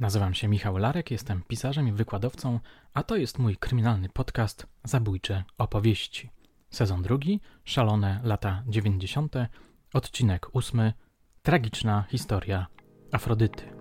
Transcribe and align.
Nazywam 0.00 0.34
się 0.34 0.48
Michał 0.48 0.76
Larek, 0.76 1.10
jestem 1.10 1.42
pisarzem 1.48 1.88
i 1.88 1.92
wykładowcą, 1.92 2.60
a 2.94 3.02
to 3.02 3.16
jest 3.16 3.38
mój 3.38 3.56
kryminalny 3.56 4.08
podcast 4.08 4.66
Zabójcze 4.84 5.44
opowieści. 5.58 6.30
Sezon 6.70 7.02
drugi, 7.02 7.40
szalone 7.64 8.20
lata 8.24 8.62
90., 8.66 9.34
odcinek 9.94 10.46
ósmy, 10.52 10.92
tragiczna 11.42 12.04
historia 12.08 12.66
Afrodyty. 13.12 13.79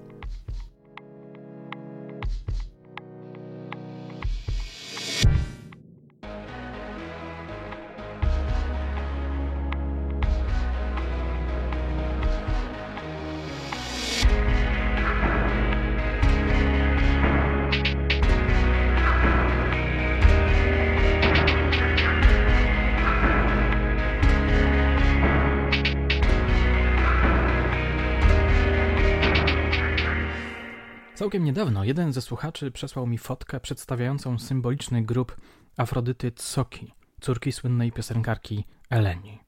Całkiem 31.20 31.44
niedawno 31.44 31.84
jeden 31.84 32.14
ze 32.14 32.22
słuchaczy 32.22 32.72
przesłał 32.72 33.08
mi 33.08 33.18
fotkę 33.18 33.60
przedstawiającą 33.60 34.40
symboliczny 34.40 35.04
grób 35.04 35.38
Afrodyty 35.78 36.32
Tsoki, 36.32 36.94
córki 37.22 37.52
słynnej 37.52 37.92
piosenkarki 37.92 38.66
Eleni. 38.90 39.40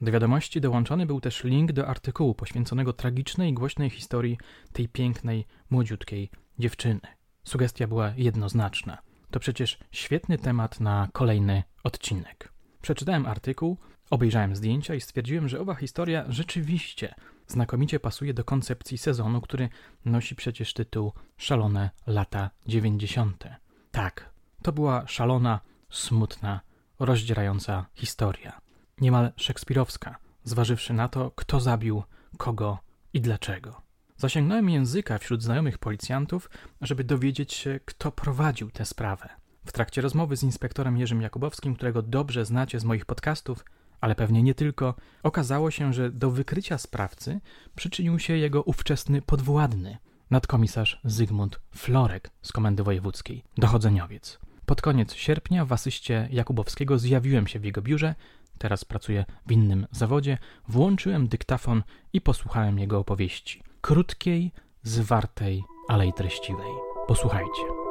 Do 0.00 0.12
wiadomości 0.12 0.60
dołączony 0.60 1.06
był 1.06 1.20
też 1.20 1.44
link 1.44 1.72
do 1.72 1.86
artykułu 1.86 2.34
poświęconego 2.34 2.92
tragicznej 2.92 3.50
i 3.50 3.54
głośnej 3.54 3.90
historii 3.90 4.38
tej 4.72 4.88
pięknej, 4.88 5.46
młodziutkiej 5.70 6.30
dziewczyny. 6.58 7.00
Sugestia 7.44 7.86
była 7.86 8.12
jednoznaczna. 8.16 8.98
To 9.30 9.40
przecież 9.40 9.78
świetny 9.90 10.38
temat 10.38 10.80
na 10.80 11.08
kolejny 11.12 11.62
odcinek. 11.84 12.52
Przeczytałem 12.82 13.26
artykuł, 13.26 13.76
obejrzałem 14.10 14.56
zdjęcia 14.56 14.94
i 14.94 15.00
stwierdziłem, 15.00 15.48
że 15.48 15.60
owa 15.60 15.74
historia 15.74 16.24
rzeczywiście 16.28 17.14
znakomicie 17.46 18.00
pasuje 18.00 18.34
do 18.34 18.44
koncepcji 18.44 18.98
sezonu, 18.98 19.40
który 19.40 19.68
nosi 20.04 20.36
przecież 20.36 20.72
tytuł 20.72 21.12
Szalone 21.36 21.90
lata 22.06 22.50
90. 22.66 23.44
Tak, 23.90 24.30
to 24.62 24.72
była 24.72 25.06
szalona, 25.06 25.60
smutna, 25.90 26.60
rozdzierająca 26.98 27.86
historia. 27.94 28.60
Niemal 29.00 29.32
szekspirowska, 29.36 30.16
zważywszy 30.44 30.92
na 30.92 31.08
to, 31.08 31.30
kto 31.30 31.60
zabił 31.60 32.02
kogo 32.38 32.78
i 33.12 33.20
dlaczego. 33.20 33.82
Zasięgnąłem 34.16 34.70
języka 34.70 35.18
wśród 35.18 35.42
znajomych 35.42 35.78
policjantów, 35.78 36.50
żeby 36.80 37.04
dowiedzieć 37.04 37.52
się, 37.52 37.80
kto 37.84 38.12
prowadził 38.12 38.70
tę 38.70 38.84
sprawę. 38.84 39.39
W 39.66 39.72
trakcie 39.72 40.00
rozmowy 40.00 40.36
z 40.36 40.42
inspektorem 40.42 40.96
Jerzym 40.96 41.22
Jakubowskim, 41.22 41.74
którego 41.74 42.02
dobrze 42.02 42.44
znacie 42.44 42.80
z 42.80 42.84
moich 42.84 43.06
podcastów, 43.06 43.64
ale 44.00 44.14
pewnie 44.14 44.42
nie 44.42 44.54
tylko, 44.54 44.94
okazało 45.22 45.70
się, 45.70 45.92
że 45.92 46.10
do 46.10 46.30
wykrycia 46.30 46.78
sprawcy 46.78 47.40
przyczynił 47.74 48.18
się 48.18 48.36
jego 48.36 48.62
ówczesny 48.62 49.22
podwładny, 49.22 49.98
nadkomisarz 50.30 51.00
Zygmunt 51.04 51.60
Florek 51.70 52.30
z 52.42 52.52
Komendy 52.52 52.82
Wojewódzkiej, 52.82 53.44
dochodzeniowiec. 53.56 54.38
Pod 54.66 54.82
koniec 54.82 55.14
sierpnia 55.14 55.64
w 55.64 55.72
asyście 55.72 56.28
Jakubowskiego 56.32 56.98
zjawiłem 56.98 57.46
się 57.46 57.58
w 57.60 57.64
jego 57.64 57.82
biurze, 57.82 58.14
teraz 58.58 58.84
pracuję 58.84 59.24
w 59.46 59.52
innym 59.52 59.86
zawodzie, 59.90 60.38
włączyłem 60.68 61.28
dyktafon 61.28 61.82
i 62.12 62.20
posłuchałem 62.20 62.78
jego 62.78 62.98
opowieści. 62.98 63.62
Krótkiej, 63.80 64.52
zwartej, 64.82 65.64
ale 65.88 66.06
i 66.06 66.12
treściwej. 66.12 66.70
Posłuchajcie. 67.08 67.89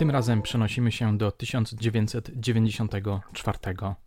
Tym 0.00 0.10
razem 0.10 0.42
przenosimy 0.42 0.92
się 0.92 1.18
do 1.18 1.32
1994 1.32 3.58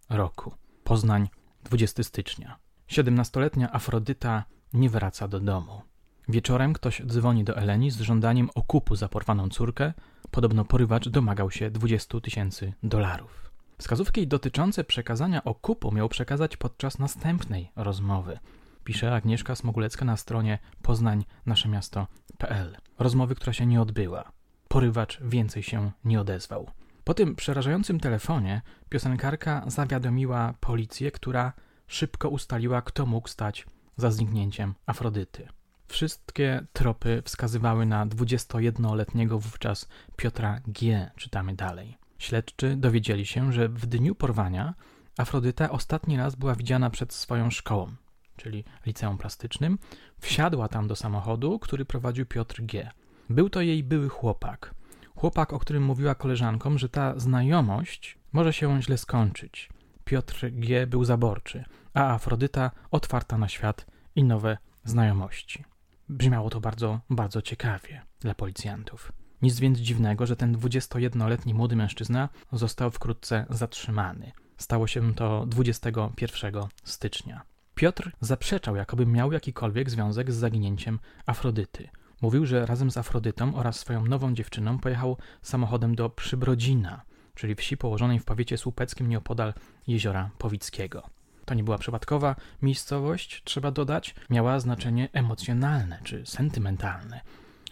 roku. 0.10 0.54
Poznań, 0.84 1.30
20 1.64 2.04
stycznia. 2.04 2.58
17-letnia 2.90 3.74
Afrodyta 3.74 4.44
nie 4.74 4.90
wraca 4.90 5.28
do 5.28 5.40
domu. 5.40 5.82
Wieczorem 6.30 6.74
ktoś 6.74 7.02
dzwoni 7.06 7.44
do 7.44 7.58
Eleni 7.58 7.92
z 7.92 8.02
żądaniem 8.02 8.50
okupu 8.56 8.96
za 8.96 9.10
porwaną 9.10 9.50
córkę. 9.50 9.94
Podobno 10.32 10.66
porywacz 10.66 11.10
domagał 11.10 11.52
się 11.52 11.72
20 11.72 12.20
tysięcy 12.20 12.74
dolarów. 12.84 13.52
Wskazówki 13.78 14.28
dotyczące 14.28 14.84
przekazania 14.84 15.44
okupu 15.44 15.92
miał 15.92 16.10
przekazać 16.10 16.58
podczas 16.58 17.00
następnej 17.00 17.72
rozmowy. 17.76 18.40
Pisze 18.84 19.16
Agnieszka 19.16 19.56
Smogulecka 19.56 20.06
na 20.06 20.18
stronie 20.18 20.60
poznańnaszemiasto.pl. 20.82 22.78
Rozmowy, 23.00 23.36
która 23.36 23.54
się 23.54 23.66
nie 23.66 23.82
odbyła 23.82 24.32
porywacz 24.74 25.20
więcej 25.22 25.64
się 25.64 25.92
nie 26.06 26.22
odezwał. 26.22 26.72
Po 27.04 27.14
tym 27.14 27.36
przerażającym 27.36 28.00
telefonie 28.00 28.62
piosenkarka 28.90 29.64
zawiadomiła 29.68 30.54
policję, 30.60 31.12
która 31.12 31.54
szybko 31.88 32.30
ustaliła, 32.30 32.82
kto 32.82 33.06
mógł 33.06 33.28
stać 33.28 33.66
za 33.98 34.12
zniknięciem 34.12 34.74
Afrodyty. 34.86 35.48
Wszystkie 35.88 36.66
tropy 36.74 37.22
wskazywały 37.26 37.86
na 37.86 38.06
21-letniego 38.06 39.40
wówczas 39.40 39.90
Piotra 40.16 40.60
G. 40.68 41.12
Czytamy 41.16 41.56
dalej. 41.56 41.98
Śledczy 42.18 42.76
dowiedzieli 42.76 43.26
się, 43.26 43.54
że 43.54 43.70
w 43.70 43.86
dniu 43.86 44.16
porwania 44.16 44.74
Afrodyta 45.18 45.70
ostatni 45.70 46.18
raz 46.18 46.36
była 46.36 46.56
widziana 46.56 46.90
przed 46.90 47.14
swoją 47.14 47.52
szkołą, 47.52 47.96
czyli 48.38 48.64
liceum 48.86 49.18
plastycznym. 49.18 49.80
Wsiadła 50.20 50.68
tam 50.68 50.88
do 50.88 50.96
samochodu, 50.96 51.60
który 51.60 51.86
prowadził 51.86 52.26
Piotr 52.26 52.62
G. 52.62 52.92
Był 53.34 53.50
to 53.50 53.62
jej 53.62 53.84
były 53.84 54.10
chłopak. 54.10 54.76
Chłopak, 55.16 55.54
o 55.54 55.60
którym 55.60 55.84
mówiła 55.84 56.16
koleżankom, 56.16 56.78
że 56.78 56.90
ta 56.90 57.20
znajomość 57.20 58.18
może 58.34 58.54
się 58.54 58.82
źle 58.82 58.98
skończyć. 58.98 59.70
Piotr 60.06 60.52
G. 60.52 60.88
był 60.88 61.06
zaborczy, 61.06 61.64
a 61.94 62.14
Afrodyta 62.14 62.72
otwarta 62.92 63.38
na 63.38 63.48
świat 63.48 63.86
i 64.16 64.24
nowe 64.24 64.58
znajomości. 64.84 65.64
Brzmiało 66.10 66.50
to 66.50 66.62
bardzo, 66.62 67.00
bardzo 67.10 67.42
ciekawie 67.42 68.02
dla 68.20 68.34
policjantów. 68.36 69.12
Nic 69.42 69.60
więc 69.60 69.80
dziwnego, 69.80 70.26
że 70.26 70.36
ten 70.36 70.58
21-letni 70.58 71.54
młody 71.54 71.76
mężczyzna 71.76 72.30
został 72.52 72.92
wkrótce 72.92 73.46
zatrzymany. 73.50 74.32
Stało 74.58 74.88
się 74.88 75.14
to 75.14 75.46
21 75.46 76.54
stycznia. 76.84 77.42
Piotr 77.76 78.12
zaprzeczał, 78.22 78.76
jakoby 78.76 79.06
miał 79.06 79.32
jakikolwiek 79.32 79.90
związek 79.90 80.32
z 80.32 80.36
zaginięciem 80.36 81.00
Afrodyty. 81.26 81.90
Mówił, 82.24 82.46
że 82.46 82.66
razem 82.66 82.92
z 82.92 82.98
Afrodytą 82.98 83.56
oraz 83.56 83.80
swoją 83.80 84.06
nową 84.06 84.34
dziewczyną 84.34 84.80
pojechał 84.80 85.18
samochodem 85.42 85.96
do 85.96 86.10
Przybrodzina, 86.10 87.02
czyli 87.36 87.56
wsi 87.56 87.78
położonej 87.78 88.20
w 88.20 88.26
powiecie 88.26 88.58
słupeckim 88.58 89.10
nieopodal 89.10 89.54
jeziora 89.88 90.30
Powickiego. 90.38 91.04
To 91.46 91.54
nie 91.54 91.64
była 91.64 91.78
przypadkowa 91.78 92.36
miejscowość, 92.62 93.42
trzeba 93.44 93.72
dodać, 93.72 94.16
miała 94.30 94.60
znaczenie 94.60 95.10
emocjonalne 95.14 96.00
czy 96.04 96.26
sentymentalne. 96.26 97.22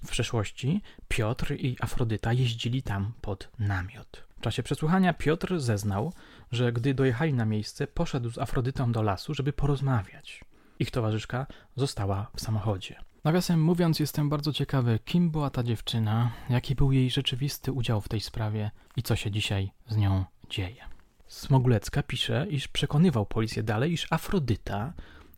W 0.05 0.09
przeszłości 0.09 0.81
Piotr 1.07 1.51
i 1.51 1.77
Afrodyta 1.81 2.33
jeździli 2.33 2.83
tam 2.83 3.11
pod 3.21 3.49
namiot. 3.59 4.23
W 4.37 4.41
czasie 4.41 4.63
przesłuchania 4.63 5.13
Piotr 5.13 5.59
zeznał, 5.59 6.13
że 6.51 6.73
gdy 6.73 6.93
dojechali 6.93 7.33
na 7.33 7.45
miejsce, 7.45 7.87
poszedł 7.87 8.29
z 8.29 8.37
Afrodytą 8.37 8.91
do 8.91 9.01
lasu, 9.01 9.33
żeby 9.33 9.53
porozmawiać. 9.53 10.45
Ich 10.79 10.91
towarzyszka 10.91 11.47
została 11.75 12.27
w 12.35 12.41
samochodzie. 12.41 13.10
Nawiasem 13.23 13.63
mówiąc, 13.63 13.99
jestem 13.99 14.29
bardzo 14.29 14.53
ciekawy, 14.53 14.99
kim 15.05 15.31
była 15.31 15.49
ta 15.49 15.63
dziewczyna, 15.63 16.31
jaki 16.49 16.75
był 16.75 16.91
jej 16.91 17.09
rzeczywisty 17.09 17.71
udział 17.71 18.01
w 18.01 18.09
tej 18.09 18.19
sprawie 18.19 18.71
i 18.97 19.03
co 19.03 19.15
się 19.15 19.31
dzisiaj 19.31 19.71
z 19.87 19.97
nią 19.97 20.25
dzieje. 20.49 20.83
Smogulecka 21.27 22.03
pisze, 22.03 22.47
iż 22.49 22.67
przekonywał 22.67 23.25
policję 23.25 23.63
dalej, 23.63 23.93
iż 23.93 24.07
Afrodyta 24.09 24.93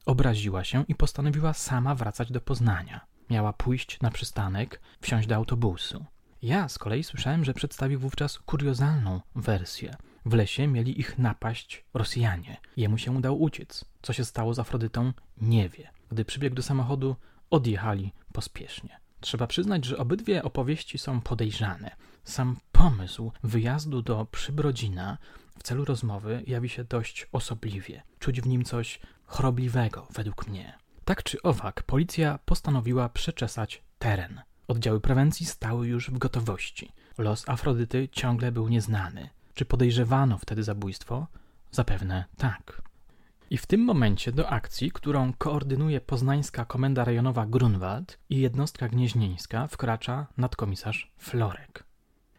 obraziła 0.06 0.64
się 0.64 0.84
i 0.88 0.96
postanowiła 0.96 1.54
sama 1.54 1.96
wracać 1.96 2.32
do 2.32 2.42
Poznania. 2.42 3.02
Miała 3.30 3.54
pójść 3.54 4.02
na 4.02 4.12
przystanek, 4.12 4.82
wsiąść 5.02 5.28
do 5.28 5.36
autobusu. 5.36 6.06
Ja 6.42 6.70
z 6.70 6.78
kolei 6.78 7.04
słyszałem, 7.04 7.46
że 7.46 7.54
przedstawił 7.54 8.00
wówczas 8.00 8.40
kuriozalną 8.40 9.22
wersję. 9.36 9.96
W 10.26 10.34
lesie 10.34 10.68
mieli 10.68 11.00
ich 11.00 11.18
napaść 11.18 11.86
Rosjanie. 11.94 12.58
Jemu 12.78 12.98
się 12.98 13.12
udało 13.12 13.38
uciec. 13.38 13.86
Co 14.02 14.14
się 14.14 14.26
stało 14.26 14.54
z 14.54 14.60
Afrodytą, 14.60 15.14
nie 15.42 15.70
wie. 15.70 15.90
Gdy 16.12 16.26
przybiegł 16.26 16.56
do 16.56 16.64
samochodu, 16.64 17.16
odjechali 17.50 18.14
pospiesznie. 18.34 19.00
Trzeba 19.20 19.48
przyznać, 19.48 19.86
że 19.86 19.98
obydwie 19.98 20.44
opowieści 20.44 20.98
są 20.98 21.22
podejrzane. 21.22 21.96
Sam 22.24 22.58
pomysł 22.72 23.32
wyjazdu 23.44 24.02
do 24.02 24.28
Przybrodzina 24.32 25.18
w 25.60 25.64
celu 25.64 25.86
rozmowy 25.86 26.44
jawi 26.48 26.70
się 26.70 26.84
dość 26.84 27.28
osobliwie. 27.32 28.04
Czuć 28.20 28.42
w 28.42 28.48
nim 28.48 28.64
coś 28.64 29.00
chorobliwego, 29.26 30.08
według 30.14 30.48
mnie. 30.48 30.78
Tak 31.06 31.24
czy 31.24 31.42
owak, 31.42 31.84
policja 31.84 32.40
postanowiła 32.46 33.10
przeczesać 33.10 33.84
teren. 34.00 34.42
Oddziały 34.68 35.02
prewencji 35.02 35.46
stały 35.46 35.88
już 35.88 36.10
w 36.10 36.18
gotowości. 36.18 36.92
Los 37.18 37.50
Afrodyty 37.50 38.10
ciągle 38.12 38.52
był 38.52 38.70
nieznany. 38.70 39.30
Czy 39.54 39.66
podejrzewano 39.66 40.38
wtedy 40.38 40.64
zabójstwo? 40.64 41.28
Zapewne 41.72 42.26
tak. 42.38 42.82
I 43.54 43.58
w 43.58 43.66
tym 43.66 43.84
momencie 43.84 44.32
do 44.32 44.50
akcji, 44.50 44.92
którą 44.92 45.34
koordynuje 45.34 46.02
poznańska 46.02 46.66
komenda 46.66 47.04
rejonowa 47.04 47.46
Grunwald 47.46 48.20
i 48.30 48.40
jednostka 48.40 48.88
gnieźnieńska, 48.88 49.68
wkracza 49.68 50.28
nadkomisarz 50.38 51.12
Florek. 51.18 51.84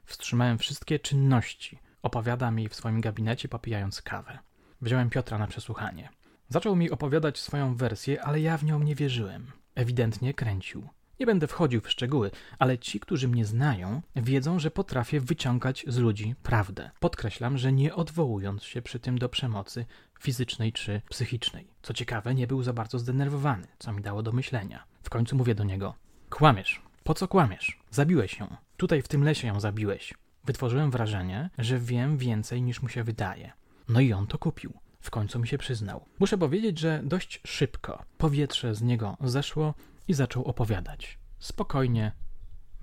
Wstrzymałem 0.04 0.58
wszystkie 0.58 0.98
czynności, 0.98 1.78
opowiada 2.02 2.50
mi 2.50 2.68
w 2.68 2.74
swoim 2.74 3.00
gabinecie, 3.00 3.48
popijając 3.48 4.02
kawę. 4.02 4.38
Wziąłem 4.80 5.10
Piotra 5.10 5.38
na 5.38 5.46
przesłuchanie. 5.46 6.08
Zaczął 6.48 6.76
mi 6.76 6.90
opowiadać 6.90 7.38
swoją 7.38 7.76
wersję, 7.76 8.22
ale 8.22 8.40
ja 8.40 8.56
w 8.58 8.64
nią 8.64 8.78
nie 8.78 8.94
wierzyłem. 8.94 9.52
Ewidentnie 9.74 10.34
kręcił. 10.34 10.88
Nie 11.20 11.26
będę 11.26 11.46
wchodził 11.46 11.80
w 11.80 11.90
szczegóły, 11.90 12.30
ale 12.58 12.78
ci, 12.78 13.00
którzy 13.00 13.28
mnie 13.28 13.44
znają, 13.44 14.02
wiedzą, 14.16 14.58
że 14.58 14.70
potrafię 14.70 15.20
wyciągać 15.20 15.84
z 15.88 15.98
ludzi 15.98 16.34
prawdę. 16.42 16.90
Podkreślam, 17.00 17.58
że 17.58 17.72
nie 17.72 17.94
odwołując 17.94 18.62
się 18.62 18.82
przy 18.82 18.98
tym 18.98 19.18
do 19.18 19.28
przemocy 19.28 19.86
fizycznej 20.20 20.72
czy 20.72 21.02
psychicznej. 21.08 21.68
Co 21.82 21.94
ciekawe, 21.94 22.34
nie 22.34 22.46
był 22.46 22.62
za 22.62 22.72
bardzo 22.72 22.98
zdenerwowany, 22.98 23.66
co 23.78 23.92
mi 23.92 24.02
dało 24.02 24.22
do 24.22 24.32
myślenia. 24.32 24.84
W 25.02 25.10
końcu 25.10 25.36
mówię 25.36 25.54
do 25.54 25.64
niego: 25.64 25.94
Kłamiesz. 26.30 26.82
Po 27.04 27.14
co 27.14 27.28
kłamiesz? 27.28 27.78
Zabiłeś 27.90 28.38
ją. 28.38 28.56
Tutaj 28.76 29.02
w 29.02 29.08
tym 29.08 29.24
lesie 29.24 29.48
ją 29.48 29.60
zabiłeś. 29.60 30.14
Wytworzyłem 30.44 30.90
wrażenie, 30.90 31.50
że 31.58 31.78
wiem 31.78 32.18
więcej 32.18 32.62
niż 32.62 32.82
mu 32.82 32.88
się 32.88 33.04
wydaje. 33.04 33.52
No 33.88 34.00
i 34.00 34.12
on 34.12 34.26
to 34.26 34.38
kupił. 34.38 34.72
W 35.00 35.10
końcu 35.10 35.38
mi 35.38 35.48
się 35.48 35.58
przyznał. 35.58 36.04
Muszę 36.18 36.38
powiedzieć, 36.38 36.78
że 36.78 37.00
dość 37.04 37.40
szybko 37.46 38.04
powietrze 38.18 38.74
z 38.74 38.82
niego 38.82 39.16
zeszło 39.20 39.74
i 40.08 40.14
zaczął 40.14 40.44
opowiadać. 40.44 41.18
Spokojnie, 41.38 42.12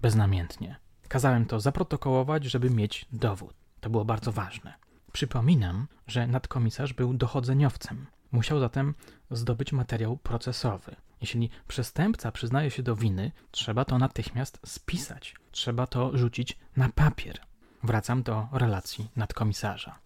beznamiętnie. 0.02 0.76
Kazałem 1.08 1.46
to 1.46 1.60
zaprotokołować, 1.60 2.44
żeby 2.44 2.70
mieć 2.70 3.06
dowód. 3.12 3.54
To 3.80 3.90
było 3.90 4.06
bardzo 4.06 4.32
ważne. 4.32 4.74
Przypominam, 5.12 5.88
że 6.08 6.28
nadkomisarz 6.28 6.94
był 6.94 7.14
dochodzeniowcem. 7.14 8.06
Musiał 8.32 8.60
zatem 8.60 8.94
zdobyć 9.32 9.74
materiał 9.74 10.18
procesowy. 10.18 10.96
Jeśli 11.22 11.50
przestępca 11.68 12.32
przyznaje 12.32 12.72
się 12.72 12.84
do 12.84 12.96
winy, 12.96 13.32
trzeba 13.52 13.86
to 13.86 13.98
natychmiast 13.98 14.60
spisać. 14.66 15.36
Trzeba 15.52 15.88
to 15.88 16.18
rzucić 16.18 16.58
na 16.78 16.90
papier. 16.90 17.40
Wracam 17.84 18.24
do 18.24 18.48
relacji 18.52 19.12
nadkomisarza. 19.16 20.00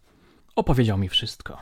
Opowiedział 0.55 0.97
mi 0.97 1.09
wszystko. 1.09 1.57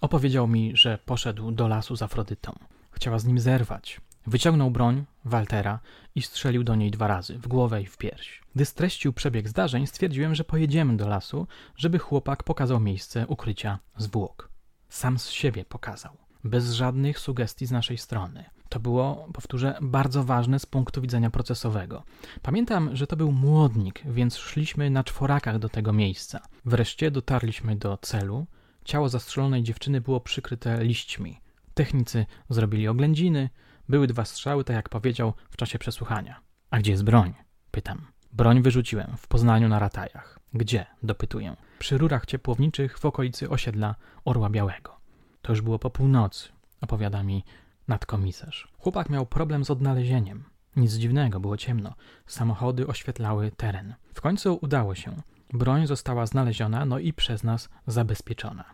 Opowiedział 0.00 0.48
mi, 0.48 0.76
że 0.76 0.98
poszedł 0.98 1.50
do 1.50 1.68
lasu 1.68 1.96
z 1.96 2.02
Afrodytą. 2.02 2.52
Chciała 2.90 3.18
z 3.18 3.24
nim 3.24 3.38
zerwać. 3.38 4.00
Wyciągnął 4.26 4.70
broń, 4.70 5.04
Waltera, 5.24 5.80
i 6.14 6.22
strzelił 6.22 6.64
do 6.64 6.74
niej 6.74 6.90
dwa 6.90 7.06
razy, 7.06 7.38
w 7.38 7.48
głowę 7.48 7.82
i 7.82 7.86
w 7.86 7.96
pierś. 7.96 8.42
Gdy 8.54 8.64
streścił 8.64 9.12
przebieg 9.12 9.48
zdarzeń, 9.48 9.86
stwierdziłem, 9.86 10.34
że 10.34 10.44
pojedziemy 10.44 10.96
do 10.96 11.08
lasu, 11.08 11.46
żeby 11.76 11.98
chłopak 11.98 12.42
pokazał 12.42 12.80
miejsce 12.80 13.26
ukrycia 13.26 13.78
zwłok. 13.96 14.50
Sam 14.88 15.18
z 15.18 15.30
siebie 15.30 15.64
pokazał, 15.64 16.16
bez 16.44 16.72
żadnych 16.72 17.18
sugestii 17.18 17.66
z 17.66 17.70
naszej 17.70 17.98
strony. 17.98 18.44
To 18.68 18.80
było, 18.80 19.28
powtórzę, 19.32 19.78
bardzo 19.82 20.24
ważne 20.24 20.58
z 20.58 20.66
punktu 20.66 21.00
widzenia 21.02 21.30
procesowego. 21.30 22.02
Pamiętam, 22.42 22.96
że 22.96 23.06
to 23.06 23.16
był 23.16 23.32
młodnik, 23.32 24.02
więc 24.04 24.36
szliśmy 24.36 24.90
na 24.90 25.04
czworakach 25.04 25.58
do 25.58 25.68
tego 25.68 25.92
miejsca. 25.92 26.40
Wreszcie 26.64 27.10
dotarliśmy 27.10 27.76
do 27.76 27.96
celu. 27.96 28.46
Ciało 28.84 29.08
zastrzelonej 29.08 29.62
dziewczyny 29.62 30.00
było 30.00 30.20
przykryte 30.20 30.84
liśćmi. 30.84 31.40
Technicy 31.74 32.26
zrobili 32.50 32.88
oględziny, 32.88 33.50
były 33.88 34.06
dwa 34.06 34.24
strzały, 34.24 34.64
tak 34.64 34.76
jak 34.76 34.88
powiedział 34.88 35.32
w 35.50 35.56
czasie 35.56 35.78
przesłuchania. 35.78 36.40
A 36.70 36.78
gdzie 36.78 36.90
jest 36.90 37.04
broń? 37.04 37.34
Pytam. 37.70 38.06
Broń 38.32 38.62
wyrzuciłem 38.62 39.16
w 39.16 39.28
Poznaniu 39.28 39.68
na 39.68 39.78
ratajach. 39.78 40.38
Gdzie? 40.54 40.86
Dopytuję. 41.02 41.56
Przy 41.78 41.98
rurach 41.98 42.26
ciepłowniczych 42.26 42.98
w 42.98 43.04
okolicy 43.04 43.50
osiedla 43.50 43.94
Orła 44.24 44.50
Białego. 44.50 44.96
To 45.42 45.52
już 45.52 45.60
było 45.60 45.78
po 45.78 45.90
północy, 45.90 46.48
opowiada 46.80 47.22
mi 47.22 47.44
nadkomisarz. 47.88 48.68
Chłopak 48.78 49.10
miał 49.10 49.26
problem 49.26 49.64
z 49.64 49.70
odnalezieniem. 49.70 50.44
Nic 50.76 50.92
dziwnego, 50.92 51.40
było 51.40 51.56
ciemno. 51.56 51.94
Samochody 52.26 52.86
oświetlały 52.86 53.50
teren. 53.50 53.94
W 54.14 54.20
końcu 54.20 54.58
udało 54.62 54.94
się. 54.94 55.16
Broń 55.52 55.86
została 55.86 56.26
znaleziona, 56.26 56.84
no 56.84 56.98
i 56.98 57.12
przez 57.12 57.44
nas 57.44 57.68
zabezpieczona. 57.86 58.64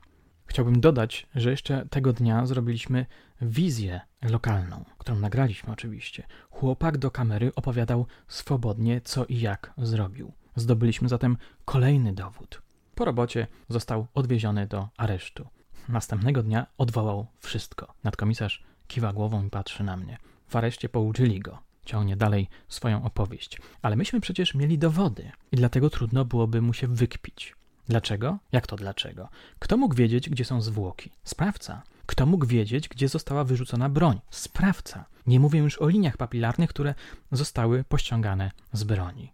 Chciałbym 0.50 0.81
dodać, 0.81 1.26
że 1.35 1.50
jeszcze 1.50 1.87
tego 1.91 2.12
dnia 2.12 2.47
zrobiliśmy 2.47 3.06
wizję 3.43 4.00
lokalną, 4.23 4.85
którą 4.99 5.19
nagraliśmy 5.19 5.73
oczywiście. 5.73 6.26
Chłopak 6.50 6.99
do 6.99 7.11
kamery 7.11 7.52
opowiadał 7.55 8.06
swobodnie, 8.29 9.00
co 9.00 9.25
i 9.25 9.41
jak 9.41 9.73
zrobił. 9.79 10.32
Zdobyliśmy 10.56 11.08
zatem 11.08 11.37
kolejny 11.64 12.12
dowód. 12.12 12.62
Po 12.94 13.05
robocie 13.05 13.47
został 13.69 14.06
odwieziony 14.14 14.67
do 14.67 14.88
aresztu. 14.97 15.49
Następnego 15.88 16.43
dnia 16.43 16.67
odwołał 16.79 17.26
wszystko. 17.41 17.94
Nadkomisarz 18.05 18.64
kiwa 18.88 19.12
głową 19.12 19.47
i 19.47 19.50
patrzy 19.50 19.85
na 19.85 19.97
mnie. 19.97 20.19
W 20.49 20.56
areszcie 20.56 20.88
pouczyli 20.88 21.41
go. 21.41 21.58
Ciągnie 21.85 22.17
dalej 22.17 22.49
swoją 22.69 23.05
opowieść. 23.05 23.58
Ale 23.82 23.97
myśmy 23.97 24.20
przecież 24.20 24.55
mieli 24.55 24.79
dowody 24.79 25.31
i 25.52 25.56
dlatego 25.56 25.91
trudno 25.91 26.25
byłoby 26.25 26.62
mu 26.62 26.73
się 26.73 26.87
wykpić. 26.88 27.59
Dlaczego? 27.90 28.38
Jak 28.52 28.66
to 28.66 28.76
dlaczego? 28.76 29.28
Kto 29.58 29.76
mógł 29.76 29.94
wiedzieć, 29.94 30.31
gdzie 30.31 30.44
są 30.44 30.62
zwłoki? 30.62 31.10
Sprawca. 31.25 31.82
Kto 32.06 32.26
mógł 32.26 32.46
wiedzieć, 32.46 32.88
gdzie 32.88 33.08
została 33.08 33.44
wyrzucona 33.44 33.88
broń? 33.88 34.20
Sprawca. 34.31 35.04
Nie 35.26 35.40
mówię 35.40 35.58
już 35.58 35.82
o 35.82 35.88
liniach 35.88 36.16
papilarnych, 36.16 36.70
które 36.70 36.94
zostały 37.32 37.84
pościągane 37.84 38.50
z 38.72 38.84
broni. 38.84 39.31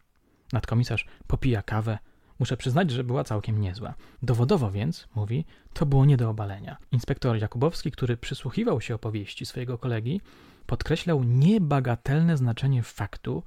Nadkomisarz 0.52 1.06
popija 1.26 1.62
kawę. 1.62 1.98
Muszę 2.38 2.56
przyznać, 2.56 2.90
że 2.90 3.04
była 3.04 3.24
całkiem 3.24 3.60
niezła. 3.60 3.94
Dowodowo 4.22 4.70
więc, 4.70 5.08
mówi, 5.14 5.44
to 5.72 5.86
było 5.86 6.04
nie 6.04 6.16
do 6.16 6.30
obalenia. 6.30 6.76
Inspektor 6.92 7.36
Jakubowski, 7.36 7.90
który 7.90 8.16
przysłuchiwał 8.16 8.80
się 8.80 8.94
opowieści 8.94 9.46
swojego 9.46 9.78
kolegi, 9.78 10.20
podkreślał 10.66 11.24
niebagatelne 11.24 12.36
znaczenie 12.36 12.82
faktu, 12.82 13.42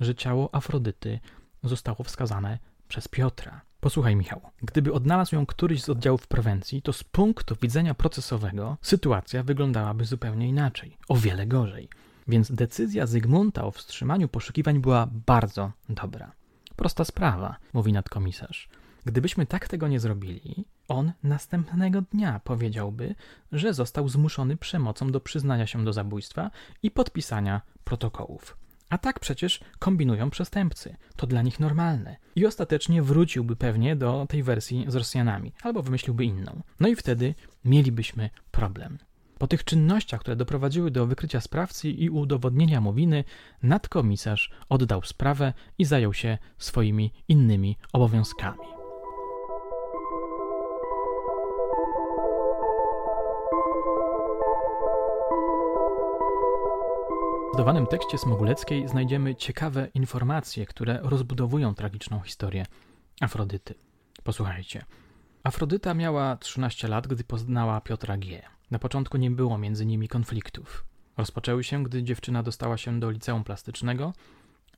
że 0.00 0.14
ciało 0.14 0.54
Afrodyty 0.54 1.20
zostało 1.62 2.04
wskazane 2.04 2.58
przez 2.88 3.08
Piotra. 3.08 3.69
Posłuchaj, 3.80 4.16
Michał. 4.16 4.40
Gdyby 4.62 4.92
odnalazł 4.92 5.34
ją 5.34 5.46
któryś 5.46 5.82
z 5.82 5.88
oddziałów 5.88 6.26
prewencji, 6.26 6.82
to 6.82 6.92
z 6.92 7.04
punktu 7.04 7.56
widzenia 7.62 7.94
procesowego 7.94 8.76
sytuacja 8.82 9.42
wyglądałaby 9.42 10.04
zupełnie 10.04 10.48
inaczej, 10.48 10.96
o 11.08 11.16
wiele 11.16 11.46
gorzej. 11.46 11.88
Więc 12.28 12.52
decyzja 12.52 13.06
Zygmunta 13.06 13.64
o 13.64 13.70
wstrzymaniu 13.70 14.28
poszukiwań 14.28 14.78
była 14.78 15.08
bardzo 15.26 15.72
dobra. 15.88 16.32
Prosta 16.76 17.04
sprawa, 17.04 17.56
mówi 17.72 17.92
nadkomisarz. 17.92 18.68
Gdybyśmy 19.04 19.46
tak 19.46 19.68
tego 19.68 19.88
nie 19.88 20.00
zrobili, 20.00 20.64
on 20.88 21.12
następnego 21.22 22.02
dnia 22.02 22.40
powiedziałby, 22.44 23.14
że 23.52 23.74
został 23.74 24.08
zmuszony 24.08 24.56
przemocą 24.56 25.12
do 25.12 25.20
przyznania 25.20 25.66
się 25.66 25.84
do 25.84 25.92
zabójstwa 25.92 26.50
i 26.82 26.90
podpisania 26.90 27.60
protokołów. 27.84 28.56
A 28.90 28.98
tak 28.98 29.20
przecież 29.20 29.60
kombinują 29.78 30.30
przestępcy. 30.30 30.96
To 31.16 31.26
dla 31.26 31.42
nich 31.42 31.60
normalne. 31.60 32.16
I 32.36 32.46
ostatecznie 32.46 33.02
wróciłby 33.02 33.56
pewnie 33.56 33.96
do 33.96 34.26
tej 34.28 34.42
wersji 34.42 34.84
z 34.88 34.94
Rosjanami, 34.94 35.52
albo 35.62 35.82
wymyśliłby 35.82 36.24
inną. 36.24 36.62
No 36.80 36.88
i 36.88 36.96
wtedy 36.96 37.34
mielibyśmy 37.64 38.30
problem. 38.50 38.98
Po 39.38 39.46
tych 39.46 39.64
czynnościach, 39.64 40.20
które 40.20 40.36
doprowadziły 40.36 40.90
do 40.90 41.06
wykrycia 41.06 41.40
sprawcy 41.40 41.90
i 41.90 42.10
udowodnienia 42.10 42.80
mu 42.80 42.92
winy, 42.92 43.24
nadkomisarz 43.62 44.50
oddał 44.68 45.02
sprawę 45.02 45.52
i 45.78 45.84
zajął 45.84 46.14
się 46.14 46.38
swoimi 46.58 47.12
innymi 47.28 47.76
obowiązkami. 47.92 48.79
W 57.60 57.62
zdowanym 57.62 57.86
tekście 57.86 58.18
Smoguleckiej 58.18 58.88
znajdziemy 58.88 59.34
ciekawe 59.34 59.88
informacje, 59.94 60.66
które 60.66 60.98
rozbudowują 61.02 61.74
tragiczną 61.74 62.20
historię 62.20 62.66
Afrodyty. 63.20 63.74
Posłuchajcie. 64.24 64.84
Afrodyta 65.44 65.94
miała 65.94 66.36
13 66.36 66.88
lat, 66.88 67.06
gdy 67.06 67.24
poznała 67.24 67.80
Piotra 67.80 68.16
G. 68.16 68.42
Na 68.70 68.78
początku 68.78 69.16
nie 69.16 69.30
było 69.30 69.58
między 69.58 69.86
nimi 69.86 70.08
konfliktów. 70.08 70.84
Rozpoczęły 71.16 71.64
się, 71.64 71.84
gdy 71.84 72.02
dziewczyna 72.02 72.42
dostała 72.42 72.76
się 72.76 73.00
do 73.00 73.10
liceum 73.10 73.44
plastycznego, 73.44 74.12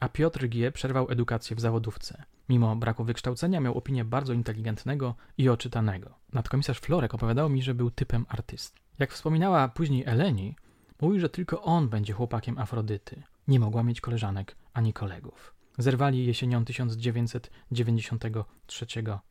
a 0.00 0.08
Piotr 0.08 0.48
G. 0.48 0.72
przerwał 0.72 1.10
edukację 1.10 1.56
w 1.56 1.60
zawodówce. 1.60 2.22
Mimo 2.48 2.76
braku 2.76 3.04
wykształcenia 3.04 3.60
miał 3.60 3.78
opinię 3.78 4.04
bardzo 4.04 4.32
inteligentnego 4.32 5.14
i 5.38 5.48
oczytanego. 5.48 6.14
Nadkomisarz 6.32 6.78
Florek 6.80 7.14
opowiadał 7.14 7.50
mi, 7.50 7.62
że 7.62 7.74
był 7.74 7.90
typem 7.90 8.26
artysty. 8.28 8.80
Jak 8.98 9.12
wspominała 9.12 9.68
później 9.68 10.04
Eleni, 10.06 10.56
Mówił, 11.02 11.20
że 11.20 11.28
tylko 11.28 11.62
on 11.62 11.88
będzie 11.88 12.12
chłopakiem 12.12 12.58
Afrodyty. 12.58 13.22
Nie 13.48 13.60
mogła 13.60 13.82
mieć 13.82 14.00
koleżanek 14.00 14.56
ani 14.74 14.92
kolegów. 14.92 15.54
Zerwali 15.78 16.26
jesienią 16.26 16.64
1993 16.64 18.86